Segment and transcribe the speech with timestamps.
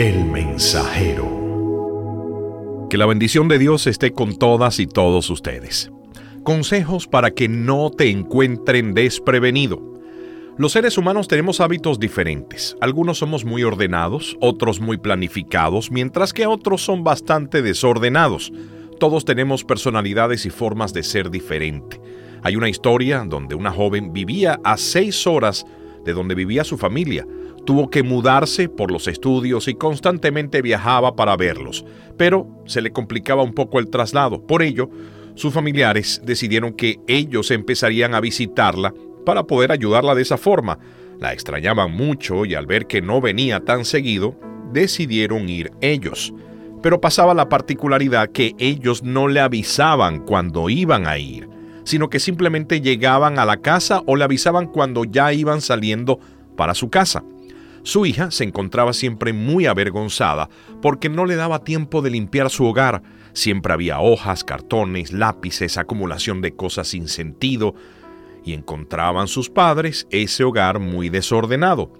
[0.00, 1.28] El mensajero.
[2.88, 5.92] Que la bendición de Dios esté con todas y todos ustedes.
[6.42, 10.00] Consejos para que no te encuentren desprevenido.
[10.56, 12.78] Los seres humanos tenemos hábitos diferentes.
[12.80, 18.54] Algunos somos muy ordenados, otros muy planificados, mientras que otros son bastante desordenados.
[18.98, 22.00] Todos tenemos personalidades y formas de ser diferente.
[22.42, 25.66] Hay una historia donde una joven vivía a seis horas
[26.06, 27.26] de donde vivía su familia.
[27.64, 31.84] Tuvo que mudarse por los estudios y constantemente viajaba para verlos,
[32.16, 34.46] pero se le complicaba un poco el traslado.
[34.46, 34.90] Por ello,
[35.34, 40.78] sus familiares decidieron que ellos empezarían a visitarla para poder ayudarla de esa forma.
[41.18, 44.34] La extrañaban mucho y al ver que no venía tan seguido,
[44.72, 46.32] decidieron ir ellos.
[46.82, 51.50] Pero pasaba la particularidad que ellos no le avisaban cuando iban a ir
[51.90, 56.20] sino que simplemente llegaban a la casa o le avisaban cuando ya iban saliendo
[56.56, 57.24] para su casa.
[57.82, 60.48] Su hija se encontraba siempre muy avergonzada
[60.82, 63.02] porque no le daba tiempo de limpiar su hogar.
[63.32, 67.74] Siempre había hojas, cartones, lápices, acumulación de cosas sin sentido,
[68.44, 71.92] y encontraban sus padres ese hogar muy desordenado.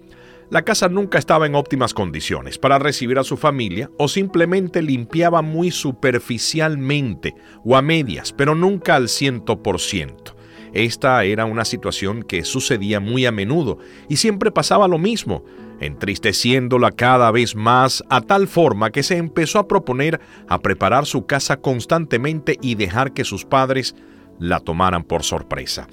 [0.51, 5.43] La casa nunca estaba en óptimas condiciones para recibir a su familia o simplemente limpiaba
[5.43, 7.35] muy superficialmente
[7.65, 10.35] o a medias, pero nunca al ciento por ciento.
[10.73, 15.45] Esta era una situación que sucedía muy a menudo y siempre pasaba lo mismo,
[15.81, 21.27] entristeciéndola cada vez más a tal forma que se empezó a proponer a preparar su
[21.27, 23.97] casa constantemente y dejar que sus padres
[24.39, 25.89] la tomaran por sorpresa.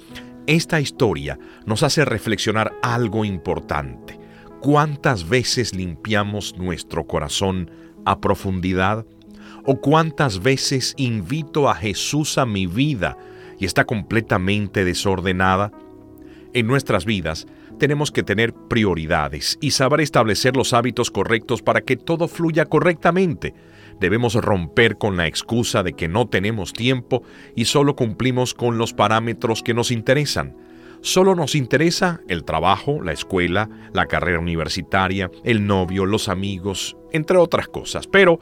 [0.46, 4.18] Esta historia nos hace reflexionar algo importante.
[4.60, 7.70] ¿Cuántas veces limpiamos nuestro corazón
[8.04, 9.04] a profundidad?
[9.64, 13.18] ¿O cuántas veces invito a Jesús a mi vida
[13.58, 15.72] y está completamente desordenada?
[16.54, 17.46] En nuestras vidas
[17.78, 23.54] tenemos que tener prioridades y saber establecer los hábitos correctos para que todo fluya correctamente.
[24.00, 27.22] Debemos romper con la excusa de que no tenemos tiempo
[27.54, 30.56] y solo cumplimos con los parámetros que nos interesan.
[31.00, 37.36] Solo nos interesa el trabajo, la escuela, la carrera universitaria, el novio, los amigos, entre
[37.36, 38.08] otras cosas.
[38.08, 38.40] Pero,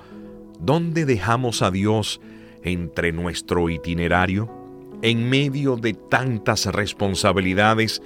[0.59, 2.21] ¿dónde dejamos a Dios
[2.63, 4.56] entre nuestro itinerario?
[5.03, 8.03] En medio de tantas responsabilidades,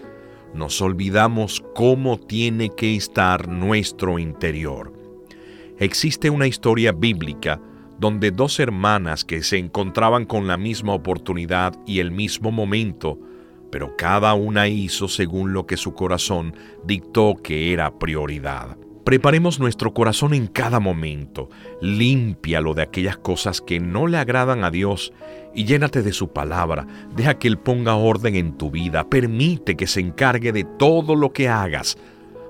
[0.54, 4.92] nos olvidamos cómo tiene que estar nuestro interior.
[5.78, 7.60] Existe una historia bíblica
[7.98, 13.18] donde dos hermanas que se encontraban con la misma oportunidad y el mismo momento
[13.70, 18.76] pero cada una hizo según lo que su corazón dictó que era prioridad.
[19.04, 21.48] Preparemos nuestro corazón en cada momento,
[21.80, 25.12] límpialo de aquellas cosas que no le agradan a Dios
[25.54, 29.86] y llénate de su palabra, deja que Él ponga orden en tu vida, permite que
[29.86, 31.96] se encargue de todo lo que hagas.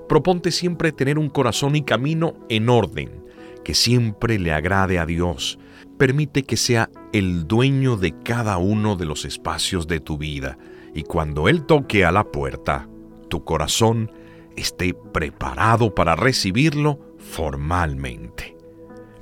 [0.09, 3.23] Proponte siempre tener un corazón y camino en orden,
[3.63, 5.57] que siempre le agrade a Dios.
[5.97, 10.57] Permite que sea el dueño de cada uno de los espacios de tu vida
[10.93, 12.89] y cuando Él toque a la puerta,
[13.29, 14.11] tu corazón
[14.55, 18.55] esté preparado para recibirlo formalmente.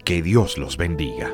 [0.03, 1.31] Que Dios los bendiga.